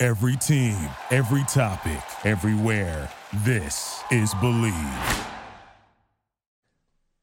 [0.00, 0.78] Every team,
[1.10, 3.10] every topic, everywhere.
[3.38, 5.26] This is Bleav.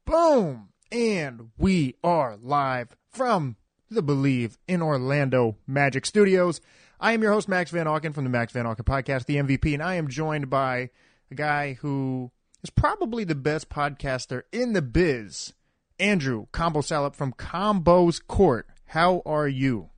[0.04, 0.68] Boom!
[0.92, 3.56] And we are live from
[3.90, 6.60] the Bleav in Orlando Magic Studios.
[7.00, 9.72] I am your host, Max Van Auken from the Max Van Auken Podcast, the MVP,
[9.72, 10.90] and I am joined by
[11.30, 12.30] a guy who
[12.62, 15.54] is probably the best podcaster in the biz,
[15.98, 18.66] Andrew Combo Salop from Combo's Court.
[18.84, 19.88] How are you?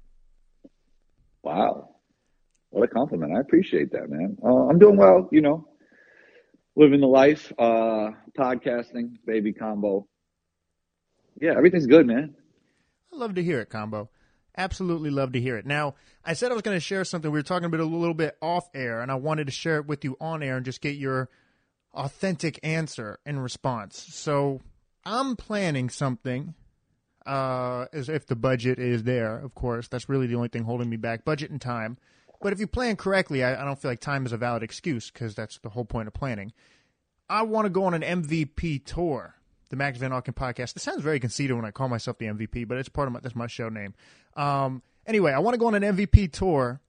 [1.43, 1.97] Wow.
[2.79, 3.37] What a compliment.
[3.37, 4.37] I appreciate that, man.
[4.41, 5.67] Uh, I'm doing well, you know,
[6.77, 10.07] living the life, uh, podcasting, baby combo.
[11.41, 12.37] Yeah, everything's good, man.
[13.13, 14.11] I love to hear it, Combo.
[14.57, 15.67] Absolutely love to hear it.
[15.67, 17.33] Now, I said I was going to share something.
[17.33, 19.87] We were talking about a little bit off air, and I wanted to share it
[19.87, 21.29] with you on air and just get your
[21.95, 24.07] authentic answer in response.
[24.09, 24.61] So
[25.05, 26.55] I'm planning something,
[27.27, 29.89] uh, as if the budget is there, of course.
[29.89, 31.99] That's really the only thing holding me back budget and time.
[32.41, 35.11] But if you plan correctly, I, I don't feel like time is a valid excuse
[35.11, 36.53] because that's the whole point of planning.
[37.29, 39.35] I want to go on an MVP tour.
[39.71, 40.77] The Max Van Auken podcast.
[40.77, 43.21] It sounds very conceited when I call myself the MVP, but it's part of my
[43.21, 43.93] that's my show name.
[44.35, 46.81] Um, anyway, I want to go on an MVP tour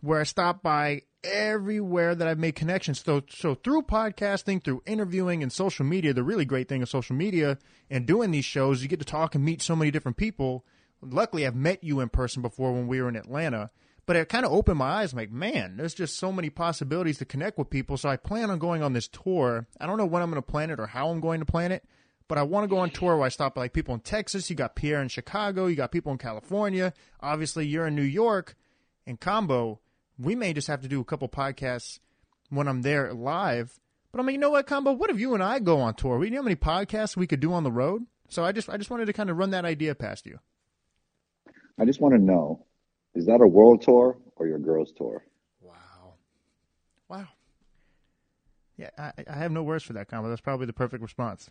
[0.00, 3.02] where I stop by everywhere that I've made connections.
[3.04, 7.14] So, so through podcasting, through interviewing, and social media, the really great thing of social
[7.16, 7.58] media
[7.90, 10.64] and doing these shows, you get to talk and meet so many different people.
[11.00, 13.70] Luckily, I've met you in person before when we were in Atlanta
[14.06, 15.12] but it kind of opened my eyes.
[15.12, 17.96] I'm like, man, there's just so many possibilities to connect with people.
[17.96, 19.66] So I plan on going on this tour.
[19.80, 21.72] I don't know when I'm going to plan it or how I'm going to plan
[21.72, 21.84] it,
[22.28, 24.48] but I want to go on tour where I stop like people in Texas.
[24.48, 25.66] You got Pierre in Chicago.
[25.66, 26.92] You got people in California.
[27.20, 28.54] Obviously, you're in New York.
[29.06, 29.80] In combo,
[30.18, 31.98] we may just have to do a couple podcasts
[32.48, 33.80] when I'm there live.
[34.12, 34.92] But I'm like, you know what, combo?
[34.92, 36.18] What if you and I go on tour?
[36.18, 38.06] We you know how many podcasts we could do on the road?
[38.28, 40.38] So I just I just wanted to kind of run that idea past you.
[41.78, 42.64] I just want to know
[43.16, 45.24] is that a world tour or your girls tour?
[45.62, 46.14] Wow.
[47.08, 47.26] Wow.
[48.76, 50.28] Yeah, I, I have no words for that combo.
[50.28, 51.50] That's probably the perfect response.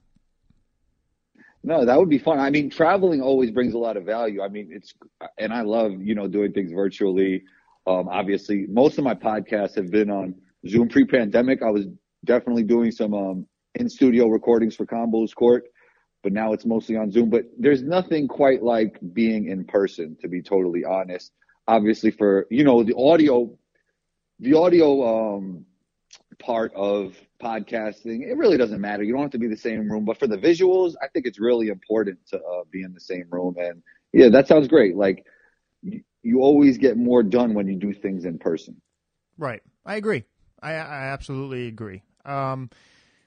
[1.63, 2.39] No, that would be fun.
[2.39, 4.43] I mean, traveling always brings a lot of value.
[4.43, 4.93] I mean, it's,
[5.39, 7.43] and I love, you know, doing things virtually.
[7.87, 10.35] Um, obviously, most of my podcasts have been on
[10.67, 11.63] Zoom pre pandemic.
[11.63, 11.87] I was
[12.25, 15.63] definitely doing some um, in studio recordings for Combos Court,
[16.21, 17.31] but now it's mostly on Zoom.
[17.31, 21.31] But there's nothing quite like being in person, to be totally honest
[21.67, 23.49] obviously for you know the audio
[24.39, 25.65] the audio um,
[26.39, 29.03] part of podcasting it really doesn't matter.
[29.03, 31.39] You don't have to be the same room but for the visuals i think it's
[31.39, 33.55] really important to uh, be in the same room.
[33.57, 33.81] And
[34.13, 34.95] yeah that sounds great.
[34.95, 35.25] Like
[35.81, 38.81] you, always get more done when you do things in person.
[39.37, 39.61] Right.
[39.85, 40.25] I agree.
[40.59, 42.01] I, I absolutely agree.
[42.25, 42.71] Um,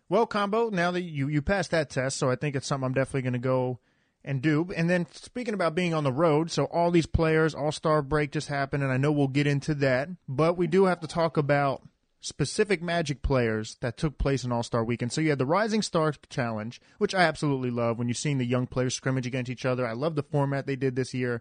[0.09, 2.95] well combo now that you you passed that test so i think it's something i'm
[2.95, 3.79] definitely going to go
[4.29, 4.69] and do.
[4.77, 8.31] And then speaking about being on the road, so all these players, All Star break
[8.31, 11.39] just happened, and I know we'll get into that, but we do have to talk
[11.39, 11.83] about
[12.21, 15.13] specific Magic players that took place in All Star Weekend.
[15.13, 18.45] So you had the Rising Star Challenge, which I absolutely love when you're seeing the
[18.45, 19.87] young players scrimmage against each other.
[19.87, 21.41] I love the format they did this year.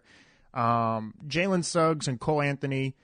[0.54, 2.96] Um, Jalen Suggs and Cole Anthony,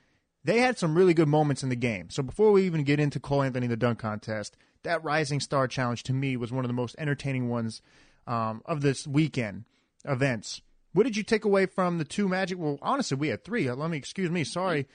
[0.42, 2.08] they had some really good moments in the game.
[2.08, 6.02] So before we even get into Cole Anthony the dunk contest, that Rising Star Challenge
[6.04, 7.82] to me was one of the most entertaining ones
[8.26, 9.64] um, of this weekend
[10.04, 10.62] events.
[10.92, 12.58] What did you take away from the two Magic?
[12.58, 13.70] Well, honestly, we had three.
[13.70, 14.44] Let me excuse me.
[14.44, 14.86] Sorry,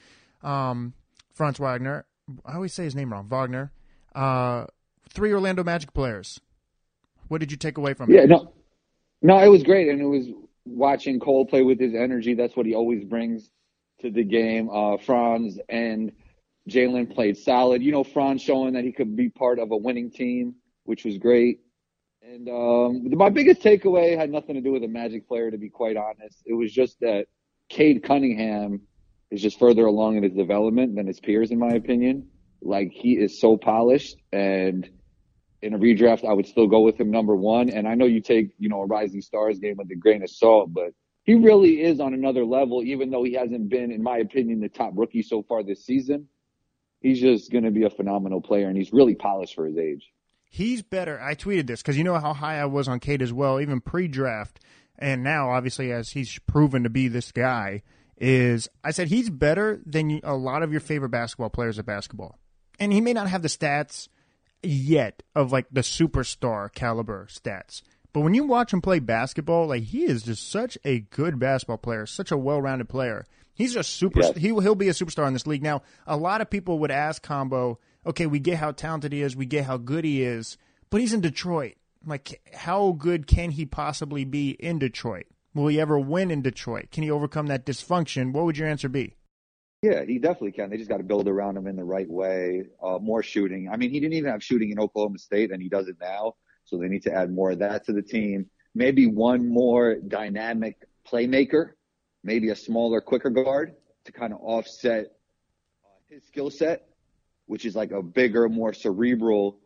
[0.42, 0.94] um,
[1.34, 2.06] Franz Wagner.
[2.44, 3.28] I always say his name wrong.
[3.28, 3.72] Wagner.
[4.14, 4.66] Uh,
[5.10, 6.40] three Orlando Magic players.
[7.28, 8.30] What did you take away from yeah, it?
[8.30, 8.52] Yeah, no,
[9.22, 10.26] no, it was great, and it was
[10.64, 12.34] watching Cole play with his energy.
[12.34, 13.50] That's what he always brings
[14.00, 14.70] to the game.
[14.70, 16.12] Uh, Franz and
[16.68, 17.82] Jalen played solid.
[17.82, 21.18] You know, Franz showing that he could be part of a winning team, which was
[21.18, 21.60] great.
[22.32, 25.68] And um, my biggest takeaway had nothing to do with a Magic player, to be
[25.68, 26.42] quite honest.
[26.46, 27.26] It was just that
[27.68, 28.82] Cade Cunningham
[29.32, 32.28] is just further along in his development than his peers, in my opinion.
[32.62, 34.88] Like he is so polished, and
[35.62, 37.68] in a redraft, I would still go with him number one.
[37.68, 40.30] And I know you take, you know, a Rising Stars game with a grain of
[40.30, 40.92] salt, but
[41.24, 44.68] he really is on another level, even though he hasn't been, in my opinion, the
[44.68, 46.28] top rookie so far this season.
[47.00, 50.12] He's just going to be a phenomenal player, and he's really polished for his age
[50.50, 51.18] he's better.
[51.20, 53.80] I tweeted this because you know how high I was on Cade as well, even
[53.80, 54.60] pre-draft,
[54.98, 57.82] and now obviously as he's proven to be this guy
[58.18, 62.38] is I said he's better than a lot of your favorite basketball players at basketball.
[62.78, 64.08] And he may not have the stats
[64.62, 67.80] yet of like the superstar caliber stats.
[68.12, 71.78] But when you watch him play basketball, like he is just such a good basketball
[71.78, 73.24] player, such a well-rounded player.
[73.54, 74.32] He's just super.
[74.34, 75.62] He he'll be a superstar in this league.
[75.62, 79.36] Now, a lot of people would ask Combo, okay, we get how talented he is,
[79.36, 80.56] we get how good he is,
[80.90, 81.74] but he's in Detroit.
[82.04, 85.26] Like, how good can he possibly be in Detroit?
[85.54, 86.90] Will he ever win in Detroit?
[86.90, 88.32] Can he overcome that dysfunction?
[88.32, 89.16] What would your answer be?
[89.82, 90.70] Yeah, he definitely can.
[90.70, 92.64] They just got to build around him in the right way.
[92.82, 93.68] Uh, more shooting.
[93.70, 96.34] I mean, he didn't even have shooting in Oklahoma State, and he does it now.
[96.64, 98.46] So they need to add more of that to the team.
[98.74, 101.70] Maybe one more dynamic playmaker,
[102.22, 103.74] maybe a smaller, quicker guard
[104.04, 105.06] to kind of offset
[105.84, 106.89] uh, his skill set,
[107.50, 109.58] which is like a bigger, more cerebral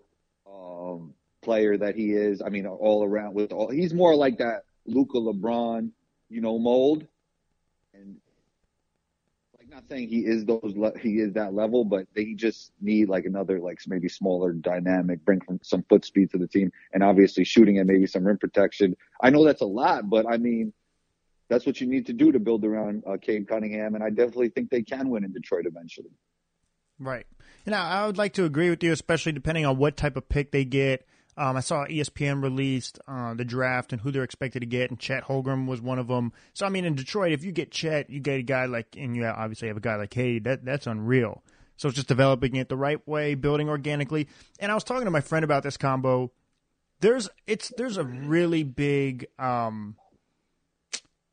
[0.50, 2.40] um, player that he is.
[2.40, 5.90] I mean, all around with all, he's more like that Luka LeBron,
[6.30, 7.06] you know, mold.
[7.92, 8.16] And
[9.58, 13.10] like not saying he is those le- he is that level, but they just need
[13.10, 17.44] like another like maybe smaller dynamic, bring some foot speed to the team, and obviously
[17.44, 18.96] shooting and maybe some rim protection.
[19.20, 20.72] I know that's a lot, but I mean.
[21.50, 24.48] That's what you need to do to build around uh, Cade Cunningham, and I definitely
[24.48, 26.08] think they can win in Detroit eventually.
[26.98, 27.26] Right.
[27.66, 30.52] Now, I would like to agree with you, especially depending on what type of pick
[30.52, 31.06] they get.
[31.36, 35.00] Um, I saw ESPN released uh, the draft and who they're expected to get, and
[35.00, 36.32] Chet Holmgren was one of them.
[36.52, 39.16] So I mean, in Detroit, if you get Chet, you get a guy like, and
[39.16, 40.44] you obviously have a guy like Cade.
[40.44, 41.42] That that's unreal.
[41.76, 44.28] So it's just developing it the right way, building organically.
[44.60, 46.30] And I was talking to my friend about this combo.
[47.00, 49.96] There's it's there's a really big um,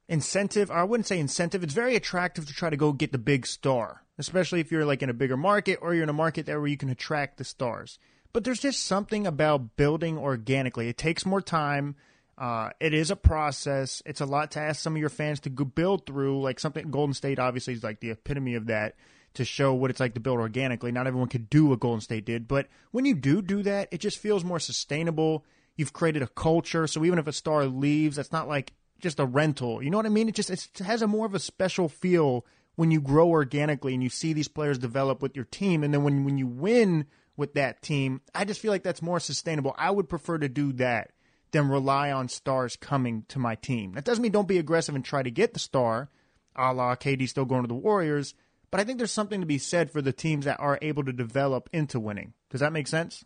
[0.09, 0.71] incentive.
[0.71, 1.63] I wouldn't say incentive.
[1.63, 5.01] It's very attractive to try to go get the big star, especially if you're like
[5.01, 7.43] in a bigger market or you're in a market there where you can attract the
[7.43, 7.99] stars.
[8.33, 10.87] But there's just something about building organically.
[10.87, 11.95] It takes more time.
[12.37, 14.01] Uh, it is a process.
[14.05, 16.41] It's a lot to ask some of your fans to build through.
[16.41, 18.95] Like something Golden State obviously is like the epitome of that
[19.33, 20.91] to show what it's like to build organically.
[20.91, 23.99] Not everyone could do what Golden State did, but when you do do that, it
[23.99, 25.45] just feels more sustainable.
[25.75, 29.25] You've created a culture, so even if a star leaves, that's not like just a
[29.25, 29.81] rental.
[29.81, 30.27] You know what I mean?
[30.27, 32.45] It just it has a more of a special feel
[32.81, 36.04] when you grow organically and you see these players develop with your team, and then
[36.04, 37.06] when when you win
[37.38, 38.22] with that team.
[38.33, 39.75] I just feel like that's more sustainable.
[39.78, 41.12] I would prefer to do that
[41.51, 43.94] than rely on stars coming to my team.
[43.94, 46.10] That doesn't mean don't be aggressive and try to get the star,
[46.56, 48.33] a la KD still going to the Warriors.
[48.72, 51.13] But I think there's something to be said for the teams that are able to
[51.13, 52.33] develop into winning.
[52.50, 53.24] Does that make sense?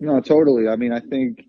[0.00, 0.68] No, totally.
[0.68, 1.44] I mean, I think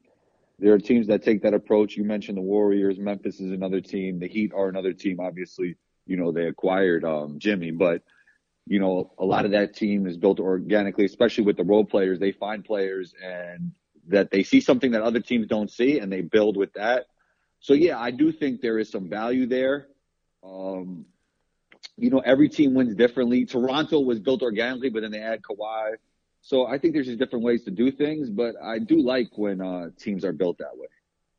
[0.60, 1.98] there are teams that take that approach.
[1.98, 3.00] You mentioned the Warriors.
[3.00, 4.20] Memphis is another team.
[4.20, 5.20] The Heat are another team.
[5.20, 8.02] Obviously, you know, they acquired um, Jimmy, but–
[8.70, 12.20] you know, a lot of that team is built organically, especially with the role players.
[12.20, 13.72] They find players and
[14.10, 17.06] that they see something that other teams don't see and they build with that.
[17.60, 19.88] So yeah, I do think there is some value there.
[20.44, 21.06] Um,
[21.96, 23.46] you know, every team wins differently.
[23.46, 25.94] Toronto was built organically, but then they add Kawhi.
[26.42, 29.62] So I think there's just different ways to do things, but I do like when
[29.62, 30.88] uh, teams are built that way.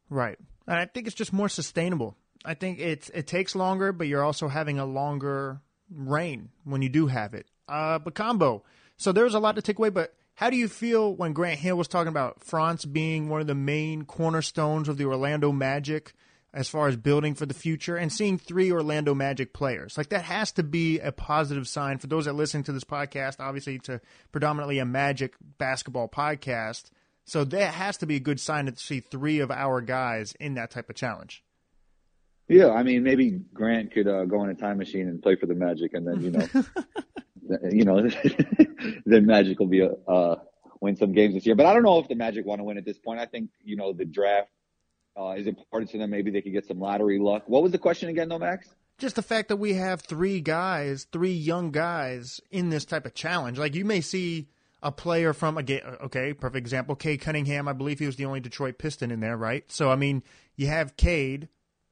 [0.09, 0.39] Right.
[0.67, 2.17] And I think it's just more sustainable.
[2.45, 6.89] I think it's it takes longer, but you're also having a longer reign when you
[6.89, 7.47] do have it.
[7.69, 8.65] Uh, but combo.
[8.97, 11.77] So there's a lot to take away, but how do you feel when Grant Hill
[11.77, 16.15] was talking about Franz being one of the main cornerstones of the Orlando Magic
[16.55, 19.99] as far as building for the future and seeing three Orlando Magic players?
[19.99, 23.41] Like that has to be a positive sign for those that listen to this podcast.
[23.41, 24.01] Obviously, it's a
[24.33, 26.91] predominantly a Magic basketball podcast.
[27.25, 30.55] So that has to be a good sign to see three of our guys in
[30.55, 31.43] that type of challenge.
[32.49, 35.47] Yeah, I mean, maybe Grant could uh, go in a time machine and play for
[35.47, 36.49] the Magic, and then you know,
[37.71, 38.09] you know,
[39.07, 40.37] then Magic will be a, uh,
[40.81, 41.55] win some games this year.
[41.55, 43.21] But I don't know if the Magic want to win at this point.
[43.21, 44.49] I think you know the draft
[45.19, 46.11] uh, is important to them.
[46.11, 47.43] Maybe they could get some lottery luck.
[47.47, 48.69] What was the question again, though, Max?
[48.97, 53.15] Just the fact that we have three guys, three young guys in this type of
[53.15, 53.59] challenge.
[53.59, 54.49] Like you may see
[54.83, 55.83] a player from a game.
[56.03, 56.97] Okay, perfect example.
[56.97, 57.69] Cade Cunningham.
[57.69, 59.71] I believe he was the only Detroit Piston in there, right?
[59.71, 60.23] So I mean,
[60.57, 61.49] you have Cade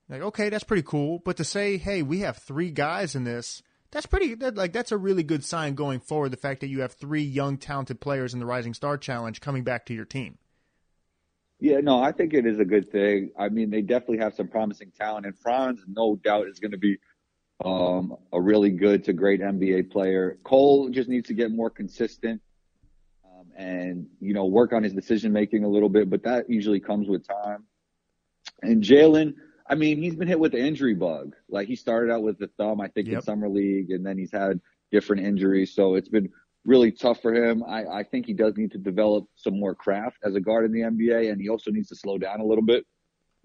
[0.09, 1.21] like, okay, that's pretty cool.
[1.25, 4.93] But to say, hey, we have three guys in this, that's pretty that, like that's
[4.93, 6.31] a really good sign going forward.
[6.31, 9.65] The fact that you have three young, talented players in the Rising Star Challenge coming
[9.65, 10.39] back to your team.
[11.59, 13.31] Yeah, no, I think it is a good thing.
[13.39, 16.79] I mean, they definitely have some promising talent, and Franz, no doubt, is going to
[16.79, 16.99] be
[17.65, 20.39] um, a really good to great NBA player.
[20.45, 22.43] Cole just needs to get more consistent
[23.25, 26.81] um, and you know work on his decision making a little bit, but that usually
[26.81, 27.65] comes with time.
[28.63, 29.35] And Jalen,
[29.69, 31.35] I mean, he's been hit with the injury bug.
[31.49, 33.17] Like he started out with the thumb, I think, yep.
[33.17, 34.61] in summer league, and then he's had
[34.93, 35.75] different injuries.
[35.75, 36.31] So it's been
[36.65, 37.65] really tough for him.
[37.65, 40.73] I, I think he does need to develop some more craft as a guard in
[40.73, 42.85] the NBA, and he also needs to slow down a little bit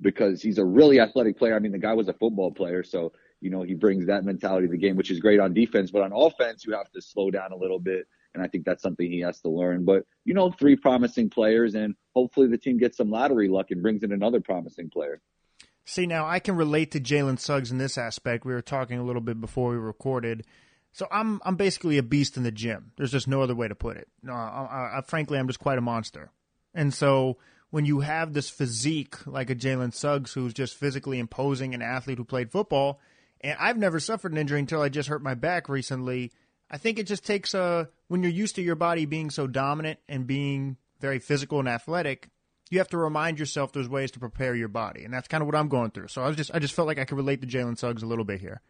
[0.02, 1.56] because he's a really athletic player.
[1.56, 3.12] I mean, the guy was a football player, so
[3.42, 5.92] you know, he brings that mentality to the game, which is great on defense.
[5.92, 8.08] But on offense, you have to slow down a little bit.
[8.34, 9.84] And I think that's something he has to learn.
[9.84, 13.82] But, you know, three promising players, and hopefully the team gets some lottery luck and
[13.82, 15.20] brings in another promising player.
[15.92, 18.46] See, now I can relate to Jalen Suggs in this aspect.
[18.46, 20.46] We were talking a little bit before we recorded.
[20.94, 22.94] So I'm I'm basically a beast in the gym.
[22.96, 24.08] There's just no other way to put it.
[24.24, 26.32] No, I, I, frankly, I'm just quite a monster.
[26.74, 27.40] And so
[27.72, 32.20] when you have this physique like a Jalen Suggs, who's just physically imposing, an athlete
[32.20, 33.02] who played football,
[33.42, 36.32] and I've never suffered an injury until I just hurt my back recently.
[36.70, 40.00] I think it just takes a when you're used to your body being so dominant
[40.08, 42.30] and being very physical and athletic,
[42.72, 45.48] you have to remind yourself there's ways to prepare your body, and that's kind of
[45.48, 46.08] what I'm going through.
[46.08, 48.06] So I was just I just felt like I could relate to Jalen Suggs a
[48.06, 48.62] little bit here.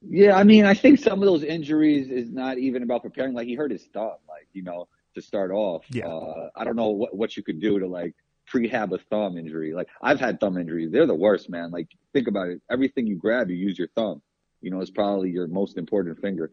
[0.00, 3.34] Yeah, I mean, I think some of those injuries is not even about preparing.
[3.34, 5.84] Like he hurt his thumb, like you know, to start off.
[5.90, 6.06] Yeah.
[6.06, 8.14] Uh, I don't know what what you could do to like
[8.48, 9.74] prehab a thumb injury.
[9.74, 11.72] Like I've had thumb injuries; they're the worst, man.
[11.72, 12.62] Like think about it.
[12.70, 14.22] Everything you grab, you use your thumb.
[14.60, 16.52] You know, it's probably your most important finger.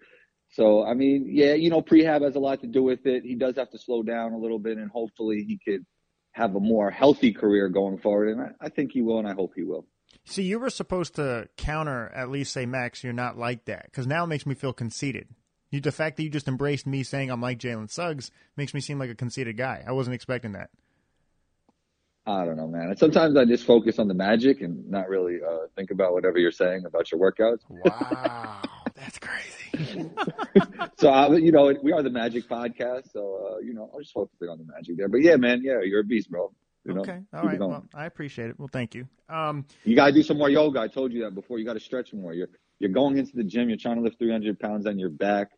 [0.49, 3.23] So I mean, yeah, you know, prehab has a lot to do with it.
[3.23, 5.85] He does have to slow down a little bit, and hopefully he could
[6.35, 8.27] have a more healthy career going forward.
[8.27, 9.85] And I, I think he will, and I hope he will.
[10.25, 14.05] See, you were supposed to counter at least say, Max, you're not like that, because
[14.05, 15.29] now it makes me feel conceited.
[15.71, 18.81] You, the fact that you just embraced me saying I'm like Jalen Suggs makes me
[18.81, 19.83] seem like a conceited guy.
[19.87, 20.71] I wasn't expecting that.
[22.27, 22.97] I don't know, man.
[22.97, 26.51] Sometimes I just focus on the magic and not really uh, think about whatever you're
[26.51, 27.59] saying about your workouts.
[27.69, 28.61] Wow,
[28.95, 29.54] that's crazy.
[30.97, 34.13] so, I, you know, we are the Magic Podcast, so uh, you know, I'll just
[34.13, 35.07] focus on the magic there.
[35.07, 36.51] But yeah, man, yeah, you're a beast, bro.
[36.85, 37.19] You know, okay.
[37.33, 37.59] All right.
[37.59, 38.59] Well, I appreciate it.
[38.59, 39.07] Well, thank you.
[39.27, 40.79] Um, you got to do some more yoga.
[40.79, 41.57] I told you that before.
[41.57, 42.33] You got to stretch more.
[42.33, 43.69] You're you're going into the gym.
[43.69, 45.49] You're trying to lift 300 pounds on your back.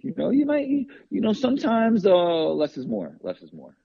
[0.00, 0.68] You know, you might.
[0.68, 3.16] You know, sometimes uh, less is more.
[3.22, 3.76] Less is more.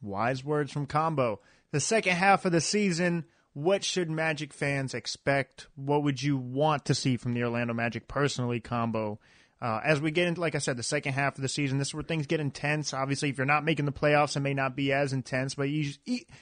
[0.00, 1.40] Wise words from Combo.
[1.70, 3.24] The second half of the season.
[3.54, 5.66] What should Magic fans expect?
[5.74, 9.18] What would you want to see from the Orlando Magic personally, Combo?
[9.60, 11.88] Uh, as we get into, like I said, the second half of the season, this
[11.88, 12.92] is where things get intense.
[12.92, 15.92] Obviously, if you're not making the playoffs, it may not be as intense, but you,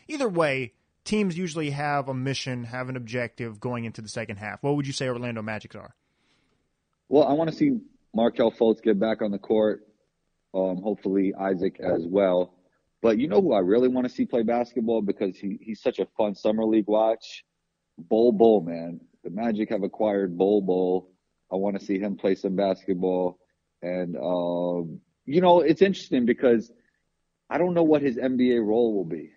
[0.08, 0.72] either way,
[1.04, 4.62] teams usually have a mission, have an objective going into the second half.
[4.62, 5.94] What would you say Orlando Magic are?
[7.08, 7.80] Well, I want to see
[8.14, 9.86] Markelle Fultz get back on the court.
[10.54, 12.54] Um, hopefully, Isaac as well.
[13.02, 15.98] But you know who I really want to see play basketball because he, he's such
[15.98, 17.44] a fun summer league watch?
[17.98, 19.00] Bol Bol, man.
[19.24, 21.10] The Magic have acquired Bol Bol
[21.52, 23.38] I want to see him play some basketball.
[23.82, 26.70] And, um, you know, it's interesting because
[27.48, 29.32] I don't know what his NBA role will be.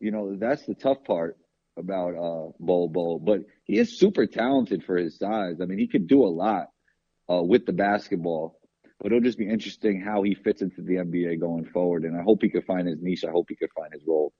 [0.00, 1.36] You know, that's the tough part
[1.76, 5.56] about uh, Bol Bol, but he is super talented for his size.
[5.60, 6.68] I mean, he could do a lot
[7.30, 8.57] uh, with the basketball,
[9.00, 12.04] but it'll just be interesting how he fits into the NBA going forward.
[12.04, 13.24] And I hope he could find his niche.
[13.24, 14.32] I hope he could find his role.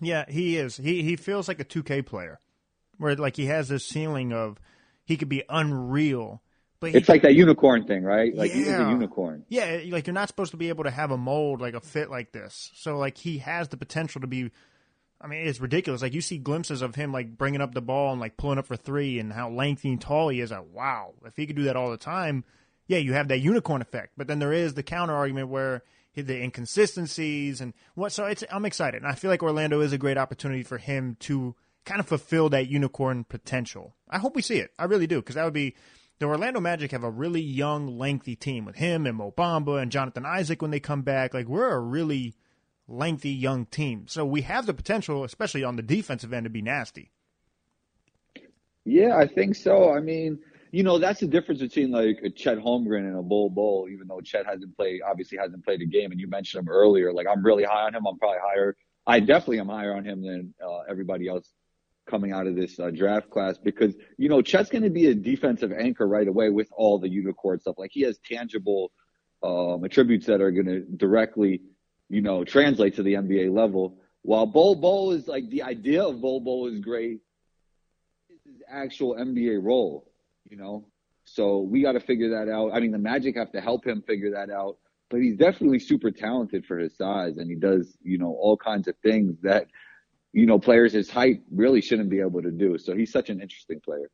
[0.00, 0.76] Yeah, he is.
[0.76, 2.40] He he feels like a 2K player,
[2.98, 4.58] where like he has this ceiling of
[5.04, 6.42] he could be unreal.
[6.80, 8.34] But it's like that unicorn thing, right?
[8.34, 8.56] Like yeah.
[8.56, 9.44] he's a unicorn.
[9.48, 12.10] Yeah, like you're not supposed to be able to have a mold like a fit
[12.10, 12.72] like this.
[12.74, 14.50] So like he has the potential to be.
[15.20, 16.02] I mean, it's ridiculous.
[16.02, 18.66] Like you see glimpses of him like bringing up the ball and like pulling up
[18.66, 20.50] for three, and how lengthy and tall he is.
[20.50, 22.44] Like wow, if he could do that all the time,
[22.92, 24.12] yeah, you have that unicorn effect.
[24.18, 25.82] But then there is the counter argument where
[26.14, 28.12] the inconsistencies and what.
[28.12, 31.16] So it's I'm excited, and I feel like Orlando is a great opportunity for him
[31.20, 31.54] to
[31.86, 33.96] kind of fulfill that unicorn potential.
[34.10, 34.72] I hope we see it.
[34.78, 35.74] I really do, because that would be
[36.18, 39.90] the Orlando Magic have a really young, lengthy team with him and Mo Bamba and
[39.90, 41.32] Jonathan Isaac when they come back.
[41.32, 42.34] Like we're a really
[42.86, 46.60] lengthy young team, so we have the potential, especially on the defensive end, to be
[46.60, 47.10] nasty.
[48.84, 49.94] Yeah, I think so.
[49.94, 50.40] I mean,
[50.72, 53.88] you know, that's the difference between like a Chet Holmgren and a Bol Bol.
[53.90, 57.12] Even though Chet hasn't played, obviously hasn't played a game, and you mentioned him earlier.
[57.12, 58.06] Like I'm really high on him.
[58.06, 58.74] I'm probably higher.
[59.06, 61.46] I definitely am higher on him than uh, everybody else
[62.08, 65.14] coming out of this uh, draft class because you know Chet's going to be a
[65.14, 67.76] defensive anchor right away with all the unicorn stuff.
[67.76, 68.92] Like he has tangible
[69.42, 71.60] um, attributes that are going to directly,
[72.08, 73.98] you know, translate to the NBA level.
[74.22, 77.20] While Bol Bol is like the idea of Bol Bol is great,
[78.46, 80.11] his actual NBA role,
[80.52, 80.86] you know.
[81.24, 82.70] So we got to figure that out.
[82.72, 84.76] I mean, the Magic have to help him figure that out.
[85.10, 88.86] But he's definitely super talented for his size, and he does, you know, all kinds
[88.86, 89.66] of things that
[90.32, 92.78] you know, players his height really shouldn't be able to do.
[92.78, 94.10] So he's such an interesting player.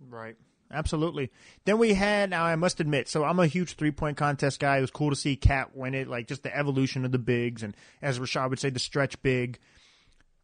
[0.00, 0.36] Right.
[0.70, 1.30] Absolutely.
[1.64, 4.78] Then we had, now I must admit, so I'm a huge three point contest guy.
[4.78, 7.62] It was cool to see KAT win it, like just the evolution of the bigs,
[7.62, 9.58] and as Rashad would say, the stretch big.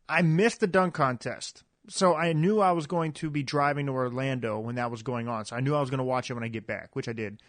[0.07, 1.64] I missed the dunk contest.
[1.88, 5.26] So I knew I was going to be driving to Orlando when that was going
[5.28, 5.47] on.
[5.47, 7.12] So I knew I was going to watch it when I get back, which I
[7.12, 7.42] did.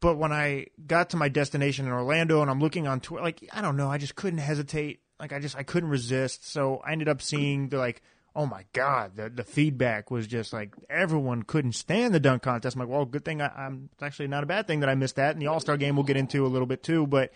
[0.00, 3.46] But when I got to my destination in Orlando and I'm looking on Twitter, like,
[3.52, 6.50] I don't know, I just couldn't hesitate like I just I couldn't resist.
[6.50, 8.02] So I ended up seeing the like
[8.34, 12.76] oh my god, the the feedback was just like everyone couldn't stand the dunk contest.
[12.76, 14.94] I'm like, well, good thing I, am It's actually not a bad thing that I
[14.94, 15.32] missed that.
[15.32, 17.06] And the All Star game we'll get into a little bit too.
[17.06, 17.32] But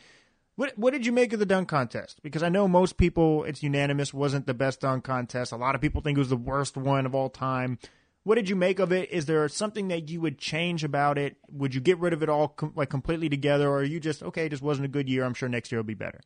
[0.57, 2.23] what what did you make of the dunk contest?
[2.23, 5.53] Because I know most people, it's unanimous, wasn't the best dunk contest.
[5.53, 7.79] A lot of people think it was the worst one of all time.
[8.23, 9.11] What did you make of it?
[9.11, 11.37] Is there something that you would change about it?
[11.51, 14.23] Would you get rid of it all com- like completely together, or are you just
[14.23, 14.47] okay?
[14.47, 15.25] It just wasn't a good year.
[15.25, 16.21] I'm sure next year will be better.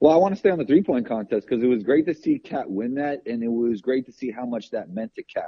[0.00, 2.14] Well, I want to stay on the three point contest because it was great to
[2.14, 5.22] see KAT win that, and it was great to see how much that meant to
[5.22, 5.44] KAT.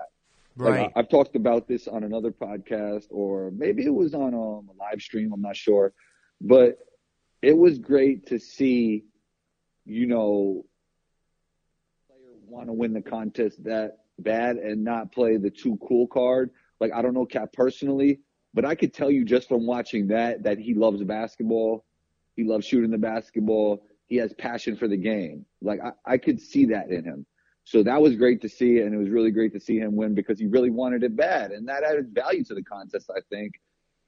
[0.57, 0.83] Right.
[0.83, 4.77] Like, I've talked about this on another podcast, or maybe it was on um, a
[4.79, 5.33] live stream.
[5.33, 5.93] I'm not sure,
[6.41, 6.79] but
[7.47, 9.05] it was great to see,
[9.85, 10.65] you know,
[12.09, 16.51] player want to win the contest that bad and not play the too cool card.
[16.81, 18.21] Like I don't know KAT personally,
[18.53, 21.85] but I could tell you just from watching that that he loves basketball.
[22.35, 25.45] He loves shooting the basketball he has passion for the game.
[25.61, 27.27] Like I, I could see that in him.
[27.65, 30.15] So that was great to see, and it was really great to see him win
[30.15, 33.55] because he really wanted it bad, and that added value to the contest, I think.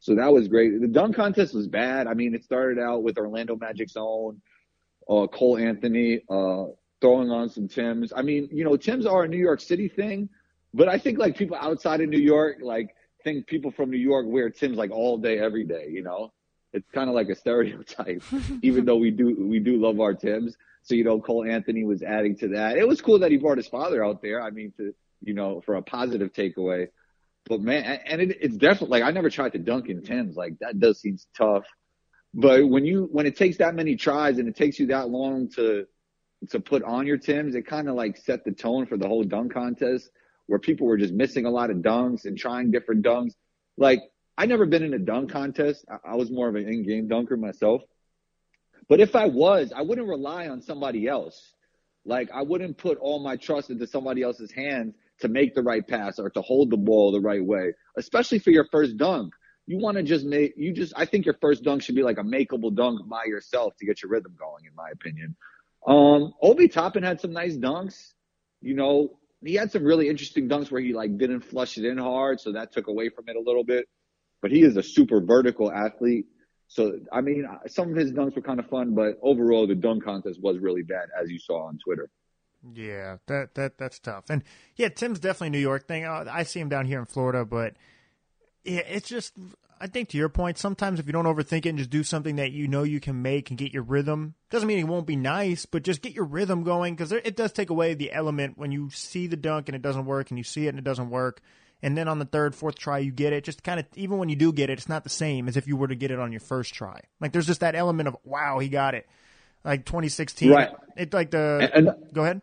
[0.00, 0.80] So that was great.
[0.80, 2.06] The dunk contest was bad.
[2.06, 4.40] I mean, it started out with Orlando Magic's own
[5.08, 6.66] uh, Cole Anthony uh,
[7.00, 8.12] throwing on some Tims.
[8.14, 10.28] I mean, you know, Tims are a New York City thing,
[10.74, 14.26] but I think like people outside of New York, like think people from New York
[14.28, 15.88] wear Tims like all day, every day.
[15.90, 16.32] You know,
[16.72, 18.22] it's kind of like a stereotype,
[18.62, 20.56] even though we do we do love our Tims.
[20.82, 22.76] So you know, Cole Anthony was adding to that.
[22.76, 24.42] It was cool that he brought his father out there.
[24.42, 26.88] I mean, to you know, for a positive takeaway.
[27.48, 30.36] But man, and it, it's definitely like I never tried to dunk in Tims.
[30.36, 31.64] Like that does seem tough.
[32.34, 35.48] But when you when it takes that many tries and it takes you that long
[35.56, 35.86] to
[36.50, 39.24] to put on your Tims, it kind of like set the tone for the whole
[39.24, 40.10] dunk contest
[40.46, 43.32] where people were just missing a lot of dunks and trying different dunks.
[43.76, 44.00] Like
[44.36, 45.84] I never been in a dunk contest.
[45.90, 47.82] I, I was more of an in-game dunker myself.
[48.88, 51.52] But if I was, I wouldn't rely on somebody else.
[52.04, 55.86] Like I wouldn't put all my trust into somebody else's hands to make the right
[55.86, 59.32] pass or to hold the ball the right way, especially for your first dunk.
[59.66, 62.18] You want to just make, you just, I think your first dunk should be like
[62.18, 65.36] a makeable dunk by yourself to get your rhythm going, in my opinion.
[65.86, 68.12] Um, Obi Toppin had some nice dunks.
[68.62, 71.98] You know, he had some really interesting dunks where he like didn't flush it in
[71.98, 73.86] hard, so that took away from it a little bit
[74.40, 76.26] but he is a super vertical athlete.
[76.68, 80.04] So, I mean, some of his dunks were kind of fun, but overall, the dunk
[80.04, 82.10] contest was really bad, as you saw on Twitter.
[82.74, 84.24] Yeah, that that that's tough.
[84.28, 84.42] And
[84.76, 86.04] yeah, Tim's definitely New York thing.
[86.04, 87.74] Uh, I see him down here in Florida, but
[88.64, 89.34] yeah, it's just
[89.80, 92.36] I think to your point, sometimes if you don't overthink it and just do something
[92.36, 95.16] that you know you can make and get your rhythm, doesn't mean it won't be
[95.16, 98.72] nice, but just get your rhythm going because it does take away the element when
[98.72, 101.10] you see the dunk and it doesn't work and you see it and it doesn't
[101.10, 101.40] work
[101.82, 103.44] and then on the third, fourth try you get it.
[103.44, 105.66] Just kind of even when you do get it, it's not the same as if
[105.66, 107.00] you were to get it on your first try.
[107.20, 109.08] Like there's just that element of wow, he got it.
[109.64, 110.70] Like 2016, right?
[110.96, 112.42] It like the and, and, go ahead.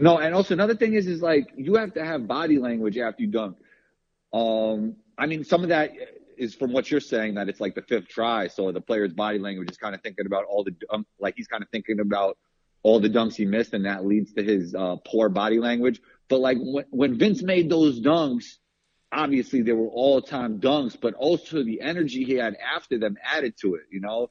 [0.00, 3.22] No, and also another thing is is like you have to have body language after
[3.22, 3.56] you dunk.
[4.32, 5.92] Um, I mean, some of that
[6.38, 9.38] is from what you're saying that it's like the fifth try, so the player's body
[9.38, 10.74] language is kind of thinking about all the
[11.18, 12.38] like he's kind of thinking about
[12.82, 16.00] all the dunks he missed, and that leads to his uh, poor body language.
[16.28, 18.56] But like when, when Vince made those dunks,
[19.12, 23.54] obviously they were all time dunks, but also the energy he had after them added
[23.60, 24.30] to it, you know?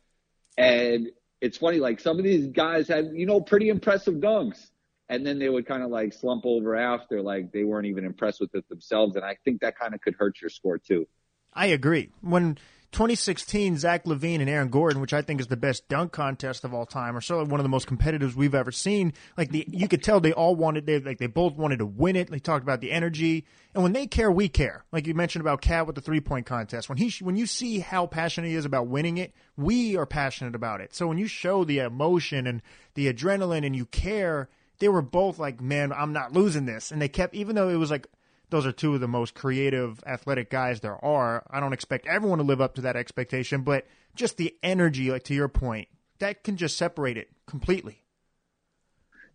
[0.58, 4.71] And it's funny, like some of these guys had, you know, pretty impressive dunks.
[5.12, 8.40] And then they would kind of like slump over after, like they weren't even impressed
[8.40, 9.18] with it themselves.
[9.18, 11.06] And I think that kind of could hurt your score too.
[11.54, 12.12] I agree.
[12.22, 12.58] When
[12.94, 16.74] 2016, Zach LaVine and Aaron Gordon, which I think is the best dunk contest of
[16.74, 19.12] all time, or certainly one of the most competitive we've ever seen.
[19.38, 22.16] Like the, you could tell they all wanted, they like they both wanted to win
[22.16, 22.32] it.
[22.32, 24.86] They talked about the energy, and when they care, we care.
[24.94, 26.88] Like you mentioned about KAT with the three point contest.
[26.88, 30.56] When he, when you see how passionate he is about winning it, we are passionate
[30.56, 30.96] about it.
[30.96, 32.62] So when you show the emotion and
[32.94, 34.50] the adrenaline, and you care,
[34.82, 37.76] they were both like, man, I'm not losing this, and they kept, even though it
[37.76, 38.08] was like
[38.50, 41.46] those are two of the most creative, athletic guys there are.
[41.50, 45.24] I don't expect everyone to live up to that expectation, but just the energy, like
[45.26, 45.88] to your point,
[46.20, 48.04] that can just separate it completely.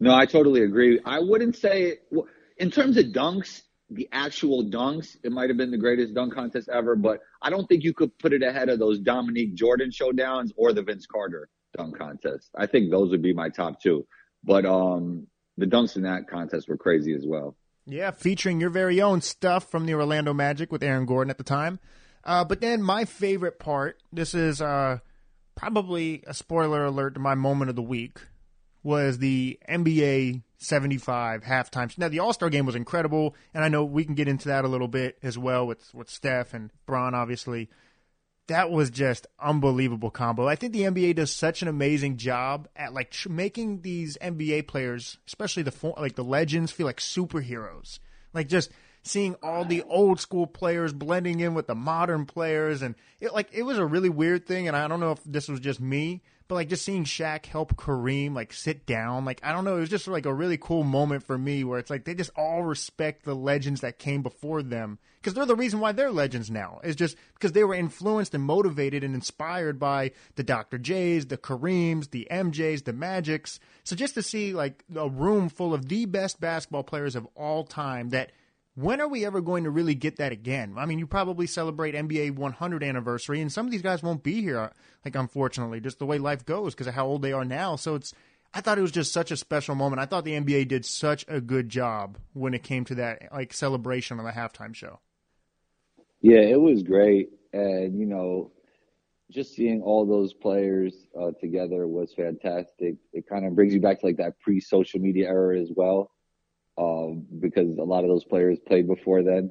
[0.01, 1.01] No, I totally agree.
[1.07, 2.01] I wouldn't say,
[2.59, 6.69] in terms of dunks, the actual dunks, it might have been the greatest dunk contest
[6.69, 10.51] ever, but I don't think you could put it ahead of those Dominique Jordan showdowns
[10.57, 12.51] or the Vince Carter dunk contest.
[12.55, 14.07] I think those would be my top two.
[14.45, 17.57] But um, the dunks in that contest were crazy as well.
[17.87, 21.45] Yeah, featuring your very own stuff from the Orlando Magic with Aaron Gordon at the
[21.45, 21.79] time.
[22.25, 24.99] Uh, but then my favorite part, this is uh,
[25.55, 28.19] probably a spoiler alert to my moment of the week,
[28.83, 31.97] was the NBA 75 halftime.
[31.97, 34.65] Now, the All Star game was incredible, and I know we can get into that
[34.65, 37.69] a little bit as well with, with Steph and Bron, obviously.
[38.49, 40.47] That was just unbelievable combo.
[40.47, 44.69] I think the NBA does such an amazing job at like tr- making these NBA
[44.69, 47.99] players, especially the like the legends, feel like superheroes.
[48.33, 48.71] Like just
[49.07, 53.49] seeing all the old school players blending in with the modern players, and it like
[53.53, 54.69] it was a really weird thing.
[54.69, 57.77] And I don't know if this was just me, but like just seeing Shaq help
[57.77, 60.83] Kareem like sit down, like I don't know, it was just like a really cool
[60.83, 64.63] moment for me where it's like they just all respect the legends that came before
[64.63, 66.81] them because they're the reason why they're legends now.
[66.85, 70.79] Is just because they were influenced and motivated and inspired by the Dr.
[70.79, 73.59] J's, the Kareems, the MJs, the Magics.
[73.83, 77.65] So just to see like a room full of the best basketball players of all
[77.65, 78.31] time that
[78.77, 80.75] when are we ever going to really get that again?
[80.77, 84.43] I mean, you probably celebrate NBA 100 anniversary, and some of these guys won't be
[84.43, 84.71] here,
[85.05, 87.77] like unfortunately, just the way life goes because of how old they are now.
[87.77, 88.13] So it's,
[88.53, 90.01] I thought it was just such a special moment.
[90.01, 93.55] I thought the NBA did such a good job when it came to that like
[93.55, 95.01] celebration on the halftime show.
[96.21, 98.53] Yeah, it was great, and you know,
[99.31, 102.97] just seeing all those players uh, together was fantastic.
[103.15, 106.11] It kind of brings you back to like that pre-social media era as well
[106.79, 109.51] um, because a lot of those players played before then.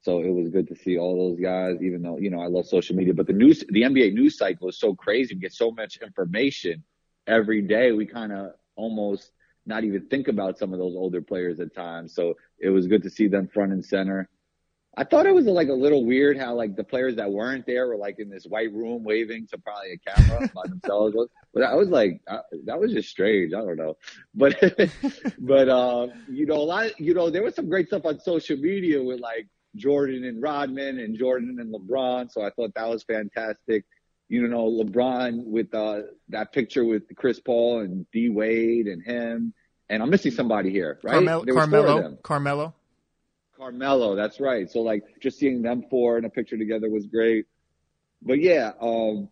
[0.00, 2.66] So it was good to see all those guys, even though, you know, I love
[2.66, 5.34] social media, but the news, the NBA news cycle is so crazy.
[5.34, 6.82] We get so much information
[7.28, 7.92] every day.
[7.92, 9.30] We kind of almost
[9.64, 12.14] not even think about some of those older players at times.
[12.14, 14.28] So it was good to see them front and center.
[14.94, 17.88] I thought it was like a little weird how like the players that weren't there
[17.88, 21.16] were like in this white room waving to probably a camera by themselves.
[21.54, 23.54] But I was like, I, that was just strange.
[23.54, 23.96] I don't know,
[24.34, 24.58] but
[25.38, 27.00] but uh, you know a lot.
[27.00, 30.98] You know there was some great stuff on social media with like Jordan and Rodman
[30.98, 32.30] and Jordan and LeBron.
[32.30, 33.84] So I thought that was fantastic.
[34.28, 39.54] You know LeBron with uh, that picture with Chris Paul and D Wade and him.
[39.88, 41.14] And I'm missing somebody here, right?
[41.14, 42.18] Carmel- Carmelo.
[42.22, 42.74] Carmelo.
[43.62, 44.68] Carmelo, that's right.
[44.68, 47.46] So like just seeing them four in a picture together was great.
[48.20, 49.28] But yeah, um,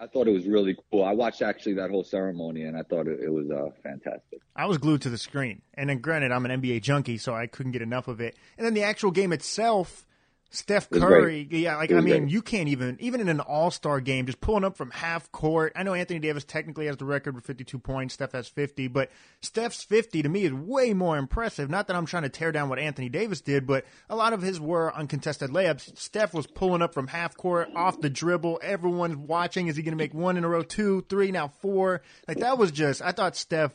[0.00, 1.04] I thought it was really cool.
[1.04, 4.40] I watched actually that whole ceremony and I thought it, it was uh, fantastic.
[4.56, 5.60] I was glued to the screen.
[5.74, 8.36] And then granted, I'm an NBA junkie, so I couldn't get enough of it.
[8.56, 10.06] And then the actual game itself
[10.54, 12.30] Steph Curry, yeah, like I mean, great.
[12.30, 15.72] you can't even even in an All Star game, just pulling up from half court.
[15.74, 18.12] I know Anthony Davis technically has the record with 52 points.
[18.12, 19.10] Steph has 50, but
[19.40, 21.70] Steph's 50 to me is way more impressive.
[21.70, 24.42] Not that I'm trying to tear down what Anthony Davis did, but a lot of
[24.42, 25.96] his were uncontested layups.
[25.98, 28.60] Steph was pulling up from half court, off the dribble.
[28.62, 29.68] Everyone's watching.
[29.68, 32.02] Is he going to make one in a row, two, three, now four?
[32.28, 33.00] Like that was just.
[33.00, 33.72] I thought Steph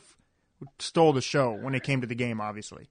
[0.78, 2.40] stole the show when it came to the game.
[2.40, 2.88] Obviously.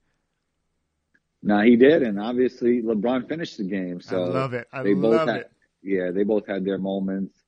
[1.47, 4.01] No, he did, and obviously LeBron finished the game.
[4.01, 4.67] So I love it.
[4.73, 5.51] I they both love had, it.
[5.81, 7.41] Yeah, they both had their moments.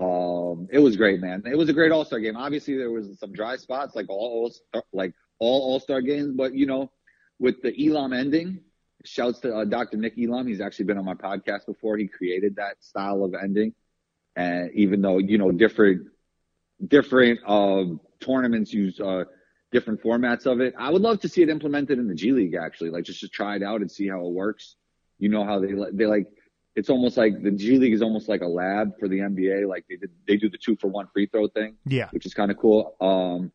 [0.00, 1.42] Um, it was great, man.
[1.44, 2.34] It was a great All Star game.
[2.34, 4.50] Obviously, there was some dry spots, like all
[4.94, 6.32] like all All Star games.
[6.34, 6.90] But you know,
[7.38, 8.60] with the Elam ending,
[9.04, 9.98] shouts to uh, Dr.
[9.98, 10.46] Nick Elam.
[10.46, 11.98] He's actually been on my podcast before.
[11.98, 13.74] He created that style of ending,
[14.34, 16.08] and even though you know different
[16.88, 17.84] different uh,
[18.18, 19.24] tournaments use uh,
[19.72, 20.74] different formats of it.
[20.78, 23.28] I would love to see it implemented in the G League actually, like just to
[23.28, 24.76] try it out and see how it works.
[25.18, 26.26] You know how they they like
[26.74, 29.68] it's almost like the G League is almost like a lab for the NBA.
[29.68, 31.76] Like they did, they do the two for one free throw thing.
[31.84, 32.08] Yeah.
[32.10, 32.96] Which is kind of cool.
[33.00, 33.52] Um,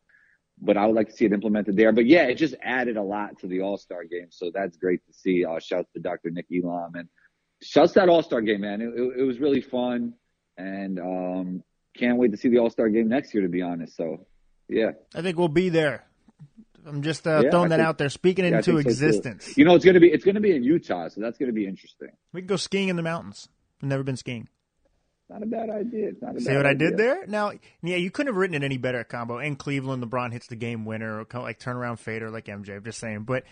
[0.60, 1.92] but I would like to see it implemented there.
[1.92, 4.28] But yeah, it just added a lot to the All Star game.
[4.30, 5.44] So that's great to see.
[5.44, 6.30] Uh, shouts to Dr.
[6.30, 7.08] Nick Elam and
[7.62, 8.80] shouts that All Star game, man.
[8.80, 10.14] It, it, it, was really fun
[10.56, 11.62] and, um,
[11.96, 13.96] can't wait to see the All Star game next year, to be honest.
[13.96, 14.26] So
[14.68, 14.92] yeah.
[15.14, 16.04] I think we'll be there.
[16.88, 19.44] I'm just uh, yeah, throwing that think, out there, speaking it yeah, into existence.
[19.44, 21.66] So you know, it's gonna be it's gonna be in Utah, so that's gonna be
[21.66, 22.08] interesting.
[22.32, 23.48] We can go skiing in the mountains.
[23.82, 24.48] I've never been skiing.
[25.28, 26.12] Not a bad idea.
[26.22, 26.88] Not a See what idea.
[26.88, 27.26] I did there?
[27.26, 29.38] Now, yeah, you couldn't have written it any better, combo.
[29.38, 32.76] In Cleveland, LeBron hits the game winner, or like turnaround fader, like MJ.
[32.76, 33.24] I'm just saying.
[33.24, 33.44] But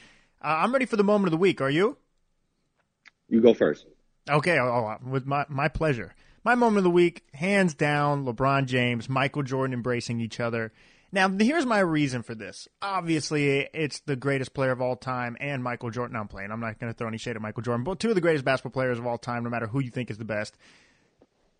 [0.42, 1.60] uh, I'm ready for the moment of the week.
[1.60, 1.98] Are you?
[3.28, 3.86] You go first.
[4.28, 6.14] Okay, oh, with my my pleasure.
[6.44, 10.72] My moment of the week, hands down, LeBron James, Michael Jordan embracing each other.
[11.16, 12.68] Now, here's my reason for this.
[12.82, 16.14] Obviously, it's the greatest player of all time and Michael Jordan.
[16.14, 16.50] I'm playing.
[16.50, 18.44] I'm not going to throw any shade at Michael Jordan, but two of the greatest
[18.44, 20.54] basketball players of all time, no matter who you think is the best.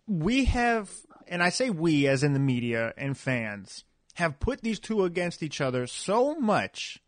[0.05, 0.91] We have,
[1.27, 5.41] and I say we as in the media and fans, have put these two against
[5.41, 7.01] each other so much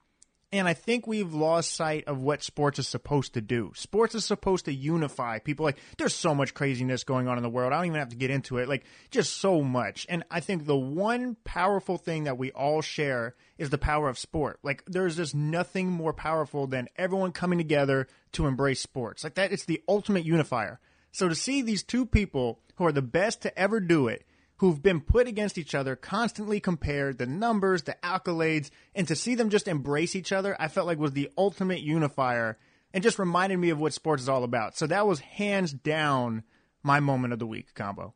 [0.51, 3.71] and I think we've lost sight of what sports is supposed to do.
[3.75, 5.63] Sports is supposed to unify people.
[5.63, 7.71] Like, there's so much craziness going on in the world.
[7.71, 8.67] I don't even have to get into it.
[8.67, 10.07] Like, just so much.
[10.09, 14.17] And I think the one powerful thing that we all share is the power of
[14.17, 14.59] sport.
[14.63, 19.23] Like, there's just nothing more powerful than everyone coming together to embrace sports.
[19.23, 20.79] Like, that, it's the ultimate unifier.
[21.11, 24.25] So to see these two people who are the best to ever do it
[24.59, 29.35] who've been put against each other, constantly compared, the numbers, the accolades, and to see
[29.35, 32.57] them just embrace each other, I felt like was the ultimate unifier
[32.93, 34.77] and just reminded me of what sports is all about.
[34.77, 36.43] So that was hands down
[36.83, 38.13] my moment of the week combo.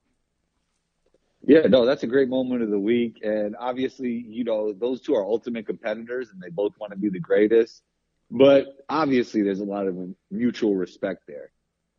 [1.45, 3.19] Yeah, no, that's a great moment of the week.
[3.21, 7.09] And obviously, you know, those two are ultimate competitors and they both want to be
[7.09, 7.83] the greatest.
[8.31, 9.97] But obviously, there's a lot of
[10.31, 11.51] mutual respect there.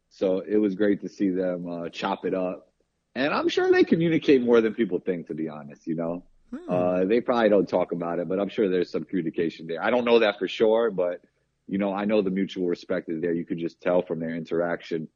[0.09, 2.74] So it was great to see them uh, chop it up.
[3.15, 6.25] And I'm sure they communicate more than people think, to be honest, you know?
[6.51, 6.71] Hmm.
[6.71, 9.83] Uh, they probably don't talk about it, but I'm sure there's some communication there.
[9.83, 11.21] I don't know that for sure, but,
[11.69, 13.33] you know, I know the mutual respect is there.
[13.33, 15.09] You could just tell from their interaction.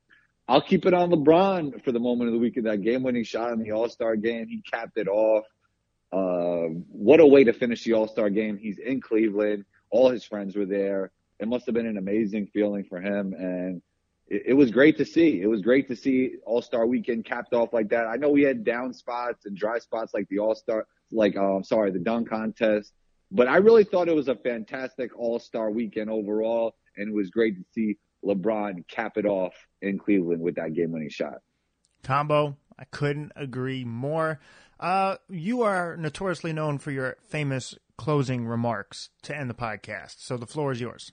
[0.48, 3.24] I'll keep it on LeBron for the moment of the week in that game winning
[3.24, 4.48] shot in the All Star game.
[4.48, 5.44] He capped it off.
[6.10, 8.56] Uh, what a way to finish the All Star game.
[8.56, 9.66] He's in Cleveland.
[9.90, 11.10] All his friends were there.
[11.38, 13.34] It must have been an amazing feeling for him.
[13.34, 13.82] And
[14.28, 15.40] it, it was great to see.
[15.40, 18.06] It was great to see All Star weekend capped off like that.
[18.06, 21.56] I know we had down spots and dry spots like the All Star, like, uh,
[21.56, 22.92] I'm sorry, the dunk contest.
[23.30, 26.74] But I really thought it was a fantastic All Star weekend overall.
[26.96, 30.92] And it was great to see LeBron cap it off in Cleveland with that game
[30.92, 31.38] winning shot.
[32.02, 34.40] Combo, I couldn't agree more.
[34.80, 40.16] Uh, you are notoriously known for your famous closing remarks to end the podcast.
[40.18, 41.12] So the floor is yours.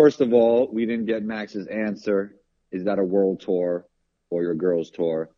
[0.00, 2.34] First of all, we didn't get Max's answer.
[2.72, 3.84] Is that a world tour
[4.30, 5.28] or your girls tour?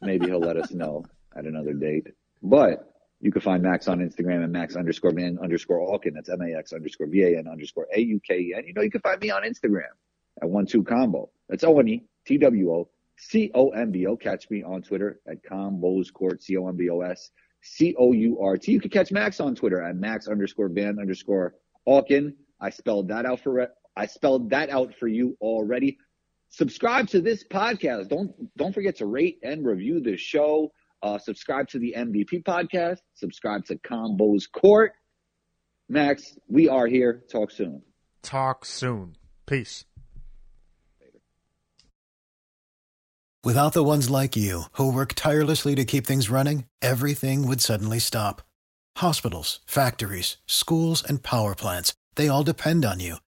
[0.00, 1.04] Maybe he'll let us know
[1.36, 2.08] at another date.
[2.42, 6.14] But you can find Max on Instagram at Max underscore Van underscore Auken.
[6.14, 8.64] That's M-A-X underscore V-A-N underscore A-U-K-E-N.
[8.66, 9.92] You know, you can find me on Instagram
[10.42, 11.30] at one two combo.
[11.48, 12.88] That's O-N-E T-W-O
[13.18, 14.16] C-O-M-B-O.
[14.16, 17.30] Catch me on Twitter at Combos Court, C-O-M-B-O-S
[17.62, 18.72] C-O-U-R-T.
[18.72, 21.54] You can catch Max on Twitter at Max underscore Van underscore
[21.86, 22.32] Auken.
[22.60, 25.98] I spelled that out for, I spelled that out for you already.
[26.48, 28.08] Subscribe to this podcast.
[28.08, 30.72] Don't, don't forget to rate and review the show.
[31.02, 32.98] Uh, subscribe to the MVP podcast.
[33.14, 34.92] Subscribe to Combos Court.
[35.88, 37.24] Max, we are here.
[37.30, 37.82] Talk soon.
[38.22, 39.16] Talk soon.
[39.46, 39.84] Peace.
[43.44, 47.98] Without the ones like you, who work tirelessly to keep things running, everything would suddenly
[47.98, 48.40] stop.
[48.98, 53.16] Hospitals, factories, schools, and power plants, they all depend on you.